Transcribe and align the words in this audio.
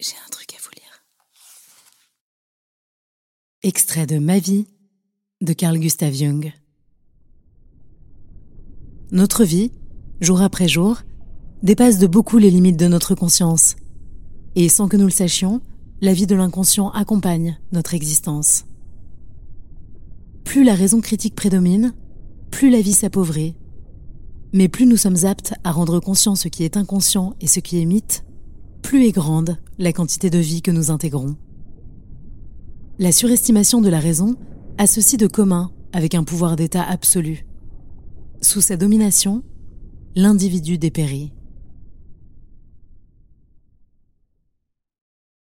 J'ai 0.00 0.16
un 0.26 0.30
truc 0.30 0.54
à 0.54 0.56
vous 0.62 0.70
lire. 0.74 1.04
Extrait 3.62 4.06
de 4.06 4.18
Ma 4.18 4.38
vie 4.38 4.66
de 5.42 5.52
Carl 5.52 5.78
Gustav 5.78 6.14
Jung. 6.14 6.54
Notre 9.12 9.44
vie, 9.44 9.72
jour 10.22 10.40
après 10.40 10.68
jour, 10.68 11.02
dépasse 11.62 11.98
de 11.98 12.06
beaucoup 12.06 12.38
les 12.38 12.50
limites 12.50 12.78
de 12.78 12.88
notre 12.88 13.14
conscience. 13.14 13.76
Et 14.54 14.70
sans 14.70 14.88
que 14.88 14.96
nous 14.96 15.04
le 15.04 15.10
sachions, 15.10 15.60
la 16.00 16.14
vie 16.14 16.26
de 16.26 16.34
l'inconscient 16.34 16.88
accompagne 16.92 17.60
notre 17.72 17.92
existence. 17.92 18.64
Plus 20.44 20.64
la 20.64 20.74
raison 20.74 21.02
critique 21.02 21.34
prédomine, 21.34 21.92
plus 22.50 22.70
la 22.70 22.80
vie 22.80 22.94
s'appauvrit. 22.94 23.54
Mais 24.54 24.68
plus 24.68 24.86
nous 24.86 24.96
sommes 24.96 25.26
aptes 25.26 25.52
à 25.62 25.72
rendre 25.72 26.00
conscient 26.00 26.36
ce 26.36 26.48
qui 26.48 26.64
est 26.64 26.78
inconscient 26.78 27.34
et 27.42 27.46
ce 27.46 27.60
qui 27.60 27.82
est 27.82 27.84
mythe, 27.84 28.24
plus 28.90 29.06
est 29.06 29.12
grande 29.12 29.56
la 29.78 29.92
quantité 29.92 30.30
de 30.30 30.38
vie 30.40 30.62
que 30.62 30.72
nous 30.72 30.90
intégrons. 30.90 31.36
La 32.98 33.12
surestimation 33.12 33.80
de 33.80 33.88
la 33.88 34.00
raison 34.00 34.34
a 34.78 34.88
ceci 34.88 35.16
de 35.16 35.28
commun 35.28 35.70
avec 35.92 36.16
un 36.16 36.24
pouvoir 36.24 36.56
d'État 36.56 36.82
absolu. 36.82 37.46
Sous 38.40 38.60
sa 38.60 38.76
domination, 38.76 39.44
l'individu 40.16 40.76
dépérit. 40.76 41.32